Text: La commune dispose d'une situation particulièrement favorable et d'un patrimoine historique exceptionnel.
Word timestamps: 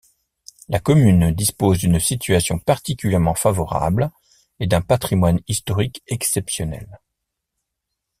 La 0.67 0.79
commune 0.79 1.31
dispose 1.31 1.77
d'une 1.77 1.99
situation 1.99 2.57
particulièrement 2.57 3.35
favorable 3.35 4.09
et 4.59 4.65
d'un 4.65 4.81
patrimoine 4.81 5.39
historique 5.47 6.01
exceptionnel. 6.07 6.99